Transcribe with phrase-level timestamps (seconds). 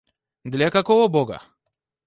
[0.43, 1.43] Для какого Бога?